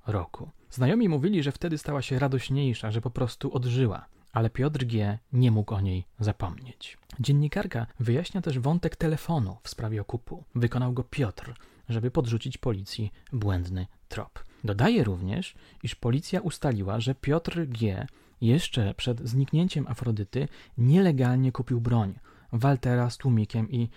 roku. 0.07 0.49
Znajomi 0.69 1.09
mówili, 1.09 1.43
że 1.43 1.51
wtedy 1.51 1.77
stała 1.77 2.01
się 2.01 2.19
radośniejsza, 2.19 2.91
że 2.91 3.01
po 3.01 3.11
prostu 3.11 3.53
odżyła, 3.53 4.05
ale 4.33 4.49
Piotr 4.49 4.85
G. 4.85 5.19
nie 5.33 5.51
mógł 5.51 5.73
o 5.73 5.81
niej 5.81 6.05
zapomnieć. 6.19 6.97
Dziennikarka 7.19 7.87
wyjaśnia 7.99 8.41
też 8.41 8.59
wątek 8.59 8.95
telefonu 8.95 9.57
w 9.63 9.69
sprawie 9.69 10.01
okupu. 10.01 10.43
Wykonał 10.55 10.93
go 10.93 11.03
Piotr, 11.03 11.53
żeby 11.89 12.11
podrzucić 12.11 12.57
policji 12.57 13.11
błędny 13.33 13.87
trop. 14.07 14.43
Dodaje 14.63 15.03
również, 15.03 15.55
iż 15.83 15.95
policja 15.95 16.41
ustaliła, 16.41 16.99
że 16.99 17.15
Piotr 17.15 17.67
G. 17.67 18.07
jeszcze 18.41 18.93
przed 18.93 19.19
zniknięciem 19.29 19.87
Afrodyty 19.87 20.47
nielegalnie 20.77 21.51
kupił 21.51 21.81
broń, 21.81 22.19
Waltera 22.51 23.09
z 23.09 23.17
tłumikiem 23.17 23.71
i 23.71 23.89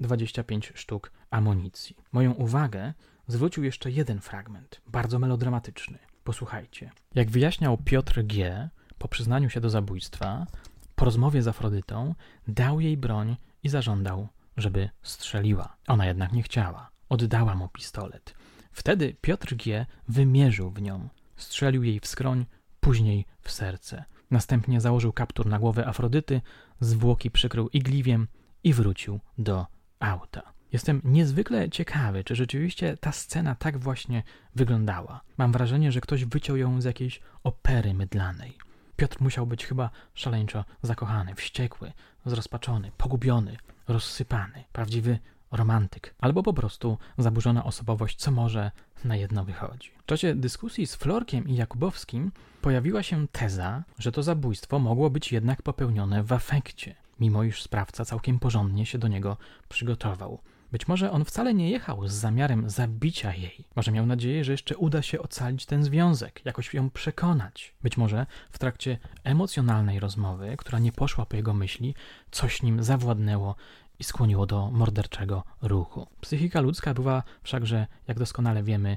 25 0.00 0.72
sztuk 0.74 1.12
amunicji. 1.30 1.96
Moją 2.12 2.32
uwagę 2.32 2.94
zwrócił 3.26 3.64
jeszcze 3.64 3.90
jeden 3.90 4.20
fragment, 4.20 4.80
bardzo 4.86 5.18
melodramatyczny. 5.18 5.98
Posłuchajcie. 6.24 6.90
Jak 7.14 7.30
wyjaśniał 7.30 7.78
Piotr 7.78 8.22
G., 8.24 8.68
po 8.98 9.08
przyznaniu 9.08 9.50
się 9.50 9.60
do 9.60 9.70
zabójstwa, 9.70 10.46
po 10.94 11.04
rozmowie 11.04 11.42
z 11.42 11.48
Afrodytą, 11.48 12.14
dał 12.48 12.80
jej 12.80 12.96
broń 12.96 13.36
i 13.62 13.68
zażądał, 13.68 14.28
żeby 14.56 14.90
strzeliła. 15.02 15.76
Ona 15.88 16.06
jednak 16.06 16.32
nie 16.32 16.42
chciała. 16.42 16.90
Oddała 17.08 17.54
mu 17.54 17.68
pistolet. 17.68 18.34
Wtedy 18.72 19.16
Piotr 19.20 19.56
G. 19.56 19.86
wymierzył 20.08 20.70
w 20.70 20.82
nią. 20.82 21.08
Strzelił 21.36 21.82
jej 21.82 22.00
w 22.00 22.06
skroń, 22.06 22.46
później 22.80 23.26
w 23.40 23.50
serce. 23.50 24.04
Następnie 24.30 24.80
założył 24.80 25.12
kaptur 25.12 25.46
na 25.46 25.58
głowę 25.58 25.86
Afrodyty, 25.86 26.40
zwłoki 26.80 27.30
przykrył 27.30 27.68
igliwiem 27.68 28.28
i 28.64 28.72
wrócił 28.72 29.20
do 29.38 29.66
auta. 30.00 30.52
Jestem 30.72 31.00
niezwykle 31.04 31.70
ciekawy, 31.70 32.24
czy 32.24 32.36
rzeczywiście 32.36 32.96
ta 32.96 33.12
scena 33.12 33.54
tak 33.54 33.78
właśnie 33.78 34.22
wyglądała. 34.54 35.20
Mam 35.38 35.52
wrażenie, 35.52 35.92
że 35.92 36.00
ktoś 36.00 36.24
wyciął 36.24 36.56
ją 36.56 36.80
z 36.80 36.84
jakiejś 36.84 37.20
opery 37.44 37.94
mydlanej. 37.94 38.58
Piotr 38.96 39.16
musiał 39.20 39.46
być 39.46 39.66
chyba 39.66 39.90
szaleńczo 40.14 40.64
zakochany, 40.82 41.34
wściekły, 41.34 41.92
zrozpaczony, 42.26 42.92
pogubiony, 42.96 43.56
rozsypany, 43.88 44.64
prawdziwy 44.72 45.18
romantyk, 45.52 46.14
albo 46.18 46.42
po 46.42 46.52
prostu 46.52 46.98
zaburzona 47.18 47.64
osobowość, 47.64 48.16
co 48.16 48.30
może 48.30 48.70
na 49.04 49.16
jedno 49.16 49.44
wychodzi. 49.44 49.90
W 50.02 50.06
czasie 50.06 50.34
dyskusji 50.34 50.86
z 50.86 50.94
Florkiem 50.94 51.48
i 51.48 51.54
Jakubowskim 51.54 52.32
pojawiła 52.62 53.02
się 53.02 53.28
teza, 53.28 53.82
że 53.98 54.12
to 54.12 54.22
zabójstwo 54.22 54.78
mogło 54.78 55.10
być 55.10 55.32
jednak 55.32 55.62
popełnione 55.62 56.22
w 56.22 56.32
afekcie, 56.32 56.94
mimo 57.20 57.42
iż 57.42 57.62
sprawca 57.62 58.04
całkiem 58.04 58.38
porządnie 58.38 58.86
się 58.86 58.98
do 58.98 59.08
niego 59.08 59.36
przygotował. 59.68 60.38
Być 60.72 60.88
może 60.88 61.10
on 61.10 61.24
wcale 61.24 61.54
nie 61.54 61.70
jechał 61.70 62.08
z 62.08 62.12
zamiarem 62.12 62.70
zabicia 62.70 63.34
jej. 63.34 63.64
Może 63.76 63.92
miał 63.92 64.06
nadzieję, 64.06 64.44
że 64.44 64.52
jeszcze 64.52 64.76
uda 64.76 65.02
się 65.02 65.20
ocalić 65.20 65.66
ten 65.66 65.84
związek, 65.84 66.40
jakoś 66.44 66.74
ją 66.74 66.90
przekonać. 66.90 67.74
Być 67.82 67.96
może 67.96 68.26
w 68.50 68.58
trakcie 68.58 68.98
emocjonalnej 69.24 70.00
rozmowy, 70.00 70.54
która 70.58 70.78
nie 70.78 70.92
poszła 70.92 71.26
po 71.26 71.36
jego 71.36 71.54
myśli, 71.54 71.94
coś 72.30 72.62
nim 72.62 72.82
zawładnęło 72.82 73.54
i 73.98 74.04
skłoniło 74.04 74.46
do 74.46 74.70
morderczego 74.70 75.44
ruchu. 75.62 76.06
Psychika 76.20 76.60
ludzka 76.60 76.94
bywa 76.94 77.22
wszakże, 77.42 77.86
jak 78.08 78.18
doskonale 78.18 78.62
wiemy, 78.62 78.96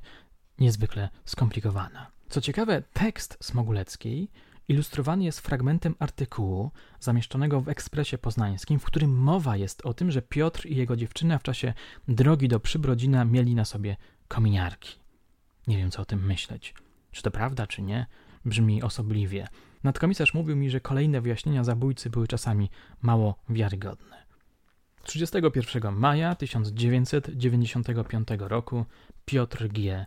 niezwykle 0.60 1.10
skomplikowana. 1.26 2.08
Co 2.30 2.42
ciekawe, 2.42 2.82
tekst 2.94 3.38
Smoguleckiej 3.42 4.30
ilustrowany 4.68 5.24
jest 5.24 5.40
fragmentem 5.40 5.96
artykułu 6.00 6.72
zamieszczonego 7.00 7.62
w 7.62 7.70
Ekspresie 7.70 8.18
Poznańskim, 8.18 8.80
w 8.80 8.86
którym 8.86 9.18
mowa 9.18 9.58
jest 9.58 9.86
o 9.86 9.94
tym, 9.94 10.12
że 10.12 10.22
Piotr 10.22 10.66
i 10.66 10.76
jego 10.76 10.96
dziewczyna 10.96 11.40
w 11.40 11.44
czasie 11.44 11.74
drogi 12.08 12.48
do 12.48 12.60
Przybrodzina 12.60 13.26
mieli 13.26 13.56
na 13.56 13.66
sobie 13.66 13.96
kominiarki. 14.28 15.00
Nie 15.68 15.78
wiem, 15.78 15.92
co 15.92 16.02
o 16.02 16.06
tym 16.06 16.26
myśleć. 16.26 16.74
Czy 17.12 17.24
to 17.24 17.32
prawda, 17.32 17.68
czy 17.68 17.82
nie? 17.82 18.06
Brzmi 18.46 18.84
osobliwie. 18.84 19.48
Nadkomisarz 19.84 20.34
mówił 20.34 20.56
mi, 20.56 20.70
że 20.70 20.80
kolejne 20.80 21.22
wyjaśnienia 21.22 21.64
zabójcy 21.64 22.10
były 22.10 22.28
czasami 22.28 22.70
mało 23.02 23.36
wiarygodne. 23.50 24.24
31 25.04 25.96
maja 25.96 26.36
1995 26.36 28.28
roku 28.38 28.86
Piotr 29.26 29.68
G 29.68 30.06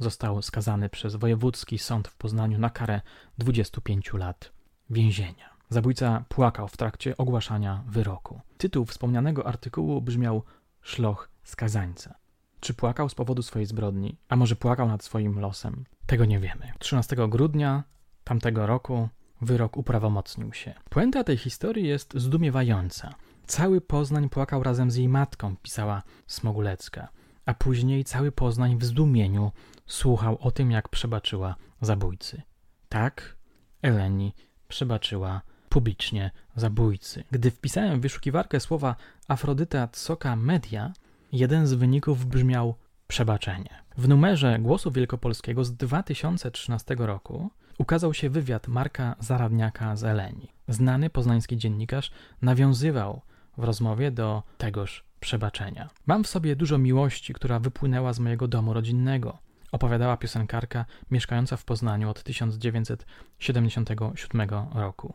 został 0.00 0.42
skazany 0.42 0.88
przez 0.88 1.16
Wojewódzki 1.16 1.78
Sąd 1.78 2.08
w 2.08 2.16
Poznaniu 2.16 2.58
na 2.58 2.70
karę 2.70 3.00
25 3.38 4.12
lat 4.12 4.52
więzienia. 4.90 5.50
Zabójca 5.68 6.24
płakał 6.28 6.68
w 6.68 6.76
trakcie 6.76 7.16
ogłaszania 7.16 7.84
wyroku. 7.86 8.40
Tytuł 8.58 8.84
wspomnianego 8.84 9.46
artykułu 9.46 10.02
brzmiał 10.02 10.42
Szloch 10.82 11.30
skazańca. 11.44 12.14
Czy 12.60 12.74
płakał 12.74 13.08
z 13.08 13.14
powodu 13.14 13.42
swojej 13.42 13.66
zbrodni, 13.66 14.16
a 14.28 14.36
może 14.36 14.56
płakał 14.56 14.88
nad 14.88 15.04
swoim 15.04 15.40
losem? 15.40 15.84
Tego 16.06 16.24
nie 16.24 16.40
wiemy. 16.40 16.72
13 16.78 17.16
grudnia 17.28 17.84
tamtego 18.24 18.66
roku 18.66 19.08
wyrok 19.42 19.76
uprawomocnił 19.76 20.52
się. 20.52 20.74
Puenta 20.90 21.24
tej 21.24 21.36
historii 21.36 21.88
jest 21.88 22.14
zdumiewająca. 22.14 23.14
Cały 23.46 23.80
Poznań 23.80 24.28
płakał 24.28 24.62
razem 24.62 24.90
z 24.90 24.96
jej 24.96 25.08
matką, 25.08 25.56
pisała 25.56 26.02
Smogulecka, 26.26 27.08
a 27.50 27.54
później 27.54 28.04
cały 28.04 28.32
Poznań 28.32 28.78
w 28.78 28.84
zdumieniu 28.84 29.52
słuchał 29.86 30.38
o 30.40 30.50
tym, 30.50 30.70
jak 30.70 30.88
przebaczyła 30.88 31.54
zabójcy. 31.80 32.42
Tak, 32.88 33.36
Eleni 33.82 34.34
przebaczyła 34.68 35.40
publicznie 35.68 36.30
zabójcy. 36.56 37.24
Gdy 37.30 37.50
wpisałem 37.50 37.98
w 37.98 38.02
wyszukiwarkę 38.02 38.60
słowa 38.60 38.96
Afrodyta 39.28 39.88
Tsoka 39.88 40.36
Media, 40.36 40.92
jeden 41.32 41.66
z 41.66 41.72
wyników 41.72 42.26
brzmiał 42.26 42.74
przebaczenie. 43.08 43.82
W 43.96 44.08
numerze 44.08 44.58
Głosu 44.58 44.90
Wielkopolskiego 44.90 45.64
z 45.64 45.72
2013 45.72 46.96
roku 46.98 47.50
ukazał 47.78 48.14
się 48.14 48.30
wywiad 48.30 48.68
Marka 48.68 49.16
Zaradniaka 49.20 49.96
z 49.96 50.04
Eleni. 50.04 50.52
Znany 50.68 51.10
poznański 51.10 51.56
dziennikarz 51.56 52.10
nawiązywał 52.42 53.20
w 53.58 53.64
rozmowie 53.64 54.10
do 54.10 54.42
tegoż 54.58 55.09
przebaczenia. 55.20 55.88
Mam 56.06 56.24
w 56.24 56.28
sobie 56.28 56.56
dużo 56.56 56.78
miłości, 56.78 57.34
która 57.34 57.58
wypłynęła 57.58 58.12
z 58.12 58.20
mojego 58.20 58.48
domu 58.48 58.72
rodzinnego 58.72 59.38
opowiadała 59.72 60.16
piosenkarka 60.16 60.84
mieszkająca 61.10 61.56
w 61.56 61.64
Poznaniu 61.64 62.10
od 62.10 62.22
1977 62.22 64.48
roku. 64.74 65.14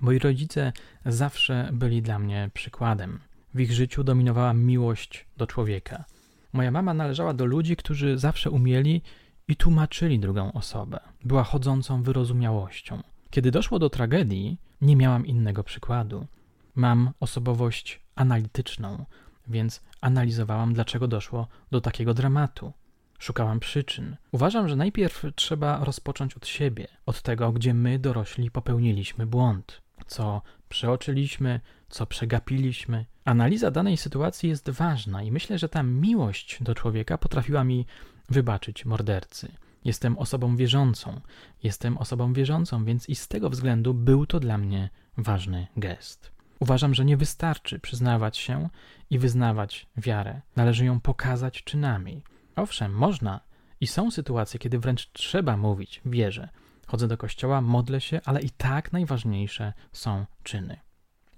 Moi 0.00 0.18
rodzice 0.18 0.72
zawsze 1.06 1.68
byli 1.72 2.02
dla 2.02 2.18
mnie 2.18 2.50
przykładem. 2.54 3.20
W 3.54 3.60
ich 3.60 3.72
życiu 3.72 4.04
dominowała 4.04 4.52
miłość 4.52 5.26
do 5.36 5.46
człowieka. 5.46 6.04
Moja 6.52 6.70
mama 6.70 6.94
należała 6.94 7.34
do 7.34 7.44
ludzi, 7.44 7.76
którzy 7.76 8.18
zawsze 8.18 8.50
umieli 8.50 9.02
i 9.48 9.56
tłumaczyli 9.56 10.18
drugą 10.18 10.52
osobę. 10.52 11.00
Była 11.24 11.44
chodzącą 11.44 12.02
wyrozumiałością. 12.02 13.02
Kiedy 13.30 13.50
doszło 13.50 13.78
do 13.78 13.90
tragedii, 13.90 14.58
nie 14.80 14.96
miałam 14.96 15.26
innego 15.26 15.64
przykładu. 15.64 16.26
Mam 16.74 17.10
osobowość 17.20 18.00
analityczną, 18.14 19.04
więc 19.48 19.82
analizowałam, 20.00 20.74
dlaczego 20.74 21.08
doszło 21.08 21.48
do 21.70 21.80
takiego 21.80 22.14
dramatu. 22.14 22.72
Szukałam 23.18 23.60
przyczyn. 23.60 24.16
Uważam, 24.32 24.68
że 24.68 24.76
najpierw 24.76 25.24
trzeba 25.34 25.84
rozpocząć 25.84 26.34
od 26.34 26.46
siebie, 26.46 26.88
od 27.06 27.22
tego, 27.22 27.52
gdzie 27.52 27.74
my, 27.74 27.98
dorośli, 27.98 28.50
popełniliśmy 28.50 29.26
błąd, 29.26 29.82
co 30.06 30.42
przeoczyliśmy, 30.68 31.60
co 31.88 32.06
przegapiliśmy. 32.06 33.04
Analiza 33.24 33.70
danej 33.70 33.96
sytuacji 33.96 34.48
jest 34.48 34.70
ważna 34.70 35.22
i 35.22 35.32
myślę, 35.32 35.58
że 35.58 35.68
ta 35.68 35.82
miłość 35.82 36.62
do 36.62 36.74
człowieka 36.74 37.18
potrafiła 37.18 37.64
mi 37.64 37.86
wybaczyć 38.28 38.84
mordercy. 38.84 39.52
Jestem 39.84 40.18
osobą 40.18 40.56
wierzącą, 40.56 41.20
jestem 41.62 41.98
osobą 41.98 42.32
wierzącą, 42.32 42.84
więc 42.84 43.08
i 43.08 43.14
z 43.14 43.28
tego 43.28 43.50
względu 43.50 43.94
był 43.94 44.26
to 44.26 44.40
dla 44.40 44.58
mnie 44.58 44.90
ważny 45.16 45.66
gest. 45.76 46.35
Uważam, 46.60 46.94
że 46.94 47.04
nie 47.04 47.16
wystarczy 47.16 47.78
przyznawać 47.78 48.38
się 48.38 48.68
i 49.10 49.18
wyznawać 49.18 49.86
wiarę, 49.96 50.40
należy 50.56 50.84
ją 50.84 51.00
pokazać 51.00 51.64
czynami. 51.64 52.22
Owszem, 52.56 52.92
można 52.92 53.40
i 53.80 53.86
są 53.86 54.10
sytuacje, 54.10 54.58
kiedy 54.60 54.78
wręcz 54.78 55.10
trzeba 55.12 55.56
mówić, 55.56 56.00
wierzę. 56.04 56.48
Chodzę 56.86 57.08
do 57.08 57.18
kościoła, 57.18 57.60
modlę 57.60 58.00
się, 58.00 58.20
ale 58.24 58.40
i 58.40 58.50
tak 58.50 58.92
najważniejsze 58.92 59.72
są 59.92 60.26
czyny. 60.42 60.76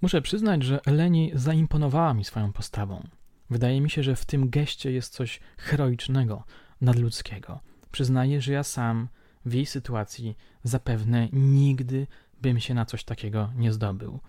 Muszę 0.01 0.21
przyznać, 0.21 0.63
że 0.63 0.79
Eleni 0.85 1.31
zaimponowała 1.33 2.13
mi 2.13 2.23
swoją 2.23 2.53
postawą. 2.53 3.07
Wydaje 3.49 3.81
mi 3.81 3.89
się, 3.89 4.03
że 4.03 4.15
w 4.15 4.25
tym 4.25 4.49
geście 4.49 4.91
jest 4.91 5.13
coś 5.13 5.39
heroicznego, 5.57 6.43
nadludzkiego. 6.81 7.59
Przyznaję, 7.91 8.41
że 8.41 8.53
ja 8.53 8.63
sam 8.63 9.07
w 9.45 9.53
jej 9.53 9.65
sytuacji 9.65 10.37
zapewne 10.63 11.27
nigdy 11.33 12.07
bym 12.41 12.59
się 12.59 12.73
na 12.73 12.85
coś 12.85 13.03
takiego 13.03 13.49
nie 13.55 13.73
zdobył. 13.73 14.19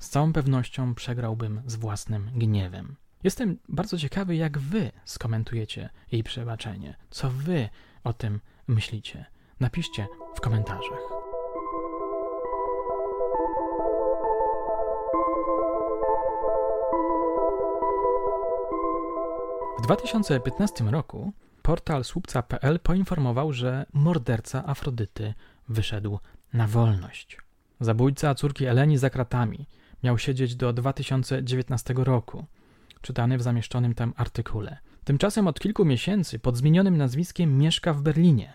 Z 0.00 0.08
całą 0.08 0.32
pewnością 0.32 0.94
przegrałbym 0.94 1.62
z 1.66 1.76
własnym 1.76 2.30
gniewem. 2.34 2.96
Jestem 3.24 3.58
bardzo 3.68 3.98
ciekawy, 3.98 4.36
jak 4.36 4.58
wy 4.58 4.92
skomentujecie 5.04 5.90
jej 6.12 6.22
przebaczenie. 6.24 6.96
Co 7.10 7.30
wy 7.30 7.68
o 8.04 8.12
tym 8.12 8.40
myślicie? 8.66 9.26
Napiszcie 9.60 10.06
w 10.34 10.40
komentarzach. 10.40 11.00
W 19.78 19.82
2015 19.82 20.84
roku 20.84 21.32
portal 21.62 22.04
słupca.pl 22.04 22.80
poinformował, 22.80 23.52
że 23.52 23.86
morderca 23.92 24.66
Afrodyty 24.66 25.34
wyszedł 25.68 26.18
na 26.52 26.66
wolność. 26.66 27.38
Zabójca 27.80 28.34
córki 28.34 28.66
Eleni 28.66 28.98
za 28.98 29.10
kratami 29.10 29.66
miał 30.02 30.18
siedzieć 30.18 30.56
do 30.56 30.72
2019 30.72 31.94
roku 31.96 32.44
czytany 33.02 33.38
w 33.38 33.42
zamieszczonym 33.42 33.94
tam 33.94 34.14
artykule. 34.16 34.78
Tymczasem 35.04 35.46
od 35.46 35.60
kilku 35.60 35.84
miesięcy 35.84 36.38
pod 36.38 36.56
zmienionym 36.56 36.96
nazwiskiem 36.96 37.58
mieszka 37.58 37.94
w 37.94 38.02
Berlinie. 38.02 38.52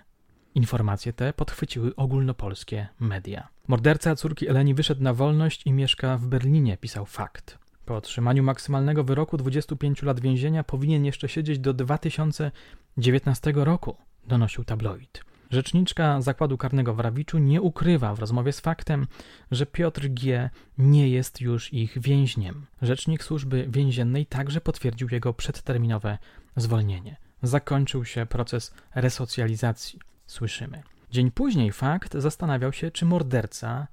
Informacje 0.55 1.13
te 1.13 1.33
podchwyciły 1.33 1.95
ogólnopolskie 1.95 2.87
media. 2.99 3.47
Morderca 3.67 4.15
córki 4.15 4.47
Eleni 4.47 4.73
wyszedł 4.73 5.03
na 5.03 5.13
wolność 5.13 5.65
i 5.65 5.71
mieszka 5.71 6.17
w 6.17 6.27
Berlinie, 6.27 6.77
pisał 6.77 7.05
fakt. 7.05 7.57
Po 7.85 7.95
otrzymaniu 7.95 8.43
maksymalnego 8.43 9.03
wyroku 9.03 9.37
25 9.37 10.03
lat 10.03 10.19
więzienia 10.19 10.63
powinien 10.63 11.05
jeszcze 11.05 11.29
siedzieć 11.29 11.59
do 11.59 11.73
2019 11.73 13.53
roku, 13.55 13.95
donosił 14.27 14.63
tabloid. 14.63 15.34
Rzeczniczka 15.55 16.21
zakładu 16.21 16.57
karnego 16.57 16.93
w 16.93 16.99
Rawiczu 16.99 17.37
nie 17.37 17.61
ukrywa 17.61 18.15
w 18.15 18.19
rozmowie 18.19 18.51
z 18.51 18.59
faktem, 18.59 19.07
że 19.51 19.65
Piotr 19.65 20.07
G. 20.07 20.49
nie 20.77 21.09
jest 21.09 21.41
już 21.41 21.73
ich 21.73 21.99
więźniem. 21.99 22.65
Rzecznik 22.81 23.23
służby 23.23 23.67
więziennej 23.69 24.25
także 24.25 24.61
potwierdził 24.61 25.07
jego 25.11 25.33
przedterminowe 25.33 26.17
zwolnienie. 26.55 27.17
Zakończył 27.43 28.05
się 28.05 28.25
proces 28.25 28.73
resocjalizacji, 28.95 29.99
słyszymy. 30.27 30.83
Dzień 31.11 31.31
później 31.31 31.71
fakt 31.71 32.13
zastanawiał 32.13 32.73
się, 32.73 32.91
czy 32.91 33.05
morderca 33.05 33.87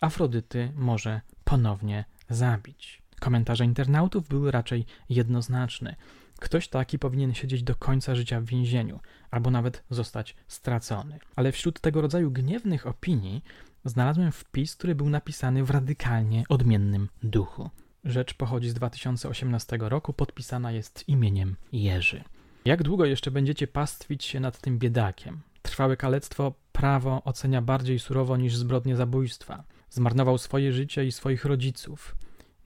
Afrodyty 0.00 0.72
może 0.74 1.20
ponownie 1.44 2.04
zabić. 2.30 3.02
Komentarze 3.20 3.64
internautów 3.64 4.28
były 4.28 4.50
raczej 4.50 4.86
jednoznaczne. 5.08 5.96
Ktoś 6.40 6.68
taki 6.68 6.98
powinien 6.98 7.34
siedzieć 7.34 7.62
do 7.62 7.74
końca 7.74 8.14
życia 8.14 8.40
w 8.40 8.44
więzieniu, 8.44 9.00
albo 9.30 9.50
nawet 9.50 9.84
zostać 9.90 10.36
stracony. 10.48 11.18
Ale 11.36 11.52
wśród 11.52 11.80
tego 11.80 12.00
rodzaju 12.00 12.30
gniewnych 12.30 12.86
opinii 12.86 13.44
znalazłem 13.84 14.32
wpis, 14.32 14.76
który 14.76 14.94
był 14.94 15.08
napisany 15.08 15.64
w 15.64 15.70
radykalnie 15.70 16.44
odmiennym 16.48 17.08
duchu. 17.22 17.70
Rzecz 18.04 18.34
pochodzi 18.34 18.70
z 18.70 18.74
2018 18.74 19.78
roku, 19.80 20.12
podpisana 20.12 20.72
jest 20.72 21.08
imieniem 21.08 21.56
Jerzy. 21.72 22.24
Jak 22.64 22.82
długo 22.82 23.04
jeszcze 23.04 23.30
będziecie 23.30 23.66
pastwić 23.66 24.24
się 24.24 24.40
nad 24.40 24.60
tym 24.60 24.78
biedakiem? 24.78 25.40
Trwałe 25.62 25.96
kalectwo 25.96 26.54
prawo 26.72 27.24
ocenia 27.24 27.62
bardziej 27.62 27.98
surowo 27.98 28.36
niż 28.36 28.56
zbrodnie 28.56 28.96
zabójstwa. 28.96 29.64
Zmarnował 29.90 30.38
swoje 30.38 30.72
życie 30.72 31.04
i 31.04 31.12
swoich 31.12 31.44
rodziców 31.44 32.16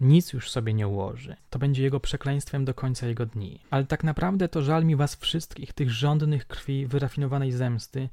nic 0.01 0.33
już 0.33 0.51
sobie 0.51 0.75
nie 0.75 0.89
ułoży. 0.89 1.37
To 1.51 1.59
będzie 1.59 1.83
jego 1.83 2.01
przekleństwem 2.01 2.65
do 2.65 2.75
końca 2.75 3.07
jego 3.07 3.27
dni. 3.27 3.61
Ale 3.71 3.85
tak 3.85 4.05
naprawdę 4.05 4.49
to 4.49 4.63
żal 4.63 4.85
mi 4.85 4.97
was 4.97 5.17
wszystkich, 5.17 5.73
tych 5.73 5.91
żądnych 5.91 6.47
krwi, 6.47 6.87
wyrafinowanej 6.87 7.53
zemsty, 7.53 8.09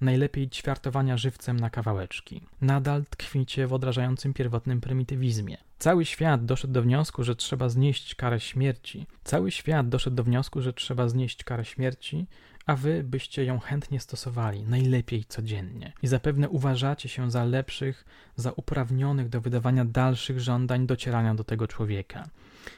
najlepiej 0.00 0.48
ćwiartowania 0.48 1.16
żywcem 1.16 1.60
na 1.60 1.70
kawałeczki. 1.70 2.40
Nadal 2.60 3.04
tkwicie 3.10 3.66
w 3.66 3.72
odrażającym 3.72 4.34
pierwotnym 4.34 4.80
prymitywizmie. 4.80 5.56
Cały 5.78 6.04
świat 6.04 6.44
doszedł 6.44 6.72
do 6.72 6.82
wniosku, 6.82 7.24
że 7.24 7.36
trzeba 7.36 7.68
znieść 7.68 8.14
karę 8.14 8.40
śmierci. 8.40 9.06
Cały 9.24 9.50
świat 9.50 9.88
doszedł 9.88 10.16
do 10.16 10.24
wniosku, 10.24 10.62
że 10.62 10.72
trzeba 10.72 11.08
znieść 11.08 11.44
karę 11.44 11.64
śmierci, 11.64 12.26
a 12.68 12.76
wy 12.76 13.04
byście 13.04 13.44
ją 13.44 13.58
chętnie 13.58 14.00
stosowali, 14.00 14.62
najlepiej 14.62 15.24
codziennie. 15.24 15.92
I 16.02 16.06
zapewne 16.06 16.48
uważacie 16.48 17.08
się 17.08 17.30
za 17.30 17.44
lepszych, 17.44 18.04
za 18.36 18.52
uprawnionych 18.52 19.28
do 19.28 19.40
wydawania 19.40 19.84
dalszych 19.84 20.40
żądań 20.40 20.86
docierania 20.86 21.34
do 21.34 21.44
tego 21.44 21.68
człowieka. 21.68 22.28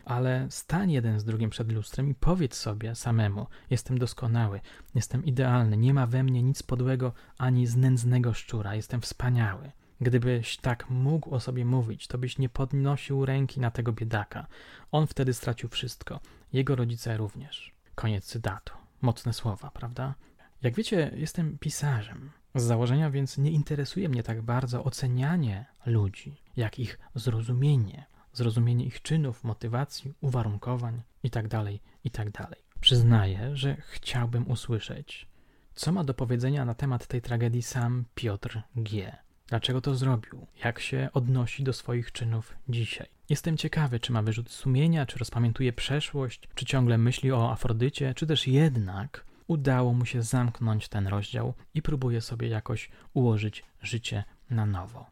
Ale 0.05 0.47
stań 0.51 0.93
jeden 0.93 1.21
z 1.21 1.25
drugim 1.25 1.51
przed 1.51 1.73
lustrem 1.73 2.09
i 2.09 2.15
powiedz 2.15 2.55
sobie 2.55 2.95
samemu: 2.95 3.47
Jestem 3.71 3.99
doskonały, 3.99 4.61
jestem 4.95 5.25
idealny, 5.25 5.77
nie 5.77 5.95
ma 5.95 6.07
we 6.07 6.23
mnie 6.23 6.43
nic 6.43 6.63
podłego 6.63 7.13
ani 7.39 7.67
znędznego 7.67 8.35
szczura, 8.35 8.75
jestem 8.75 9.01
wspaniały. 9.01 9.71
Gdybyś 10.01 10.57
tak 10.57 10.91
mógł 10.91 11.35
o 11.35 11.41
sobie 11.41 11.65
mówić, 11.65 12.07
to 12.07 12.19
byś 12.19 12.39
nie 12.39 12.49
podnosił 12.49 13.27
ręki 13.27 13.61
na 13.61 13.71
tego 13.71 13.93
biedaka. 13.93 14.47
On 14.93 15.07
wtedy 15.07 15.35
stracił 15.35 15.69
wszystko, 15.69 16.21
jego 16.53 16.77
rodzice 16.77 17.17
również. 17.17 17.73
Koniec 17.95 18.25
cytatu. 18.25 18.80
Mocne 19.01 19.33
słowa, 19.33 19.71
prawda? 19.71 20.15
Jak 20.63 20.75
wiecie, 20.75 21.11
jestem 21.15 21.59
pisarzem. 21.59 22.31
Z 22.55 22.63
założenia 22.63 23.11
więc 23.11 23.39
nie 23.39 23.51
interesuje 23.51 24.09
mnie 24.09 24.23
tak 24.23 24.43
bardzo 24.43 24.85
ocenianie 24.85 25.67
ludzi, 25.87 26.43
jak 26.57 26.79
ich 26.79 26.99
zrozumienie, 27.15 28.07
zrozumienie 28.33 28.85
ich 28.85 29.03
czynów, 29.03 29.45
motywacji, 29.45 30.15
uwarunkowań 30.21 31.03
itd., 31.23 31.49
tak 31.49 31.67
itd. 32.05 32.31
Tak 32.33 32.57
Przyznaję, 32.81 33.57
że 33.57 33.77
chciałbym 33.77 34.51
usłyszeć, 34.51 35.29
co 35.75 35.93
ma 35.93 36.05
do 36.05 36.15
powiedzenia 36.15 36.65
na 36.65 36.75
temat 36.75 37.07
tej 37.07 37.23
tragedii 37.23 37.63
sam 37.63 38.05
Piotr 38.15 38.63
G. 38.77 39.17
Dlaczego 39.51 39.81
to 39.81 39.95
zrobił? 39.95 40.47
Jak 40.65 40.81
się 40.81 41.09
odnosi 41.13 41.65
do 41.65 41.73
swoich 41.73 42.13
czynów 42.13 42.55
dzisiaj? 42.69 43.07
Jestem 43.29 43.57
ciekawy, 43.57 44.01
czy 44.01 44.13
ma 44.13 44.23
wyrzut 44.23 44.51
sumienia, 44.51 45.07
czy 45.07 45.19
rozpamiętuje 45.19 45.73
przeszłość, 45.73 46.49
czy 46.55 46.65
ciągle 46.65 46.99
myśli 46.99 47.33
o 47.33 47.53
Afrodycie, 47.53 48.15
czy 48.15 48.27
też 48.27 48.47
jednak 48.47 49.25
udało 49.47 49.93
mu 49.93 50.05
się 50.05 50.23
zamknąć 50.23 50.89
ten 50.89 51.07
rozdział 51.07 51.55
i 51.75 51.83
próbuje 51.83 52.21
sobie 52.21 52.49
jakoś 52.49 52.91
ułożyć 53.15 53.65
życie 53.83 54.25
na 54.51 54.67
nowo. 54.67 55.07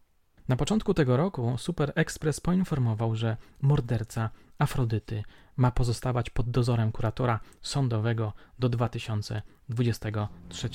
Na 0.48 0.56
początku 0.56 0.94
tego 0.94 1.16
roku 1.16 1.54
Super 1.58 1.92
Express 1.94 2.40
poinformował, 2.40 3.16
że 3.16 3.36
morderca 3.62 4.30
Afrodyty 4.58 5.22
ma 5.56 5.70
pozostawać 5.70 6.30
pod 6.30 6.50
dozorem 6.50 6.92
kuratora 6.92 7.40
sądowego 7.62 8.32
do 8.58 8.68
2023 8.68 10.68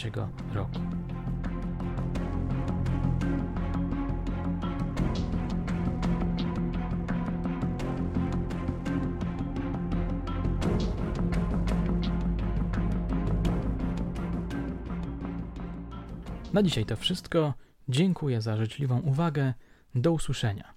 roku. 0.54 0.80
Na 16.54 16.64
dzisiaj 16.64 16.86
to 16.86 16.96
wszystko. 16.96 17.54
Dziękuję 17.90 18.42
za 18.42 18.58
życzliwą 18.58 19.00
uwagę. 19.00 19.54
Do 19.96 20.12
usłyszenia. 20.12 20.73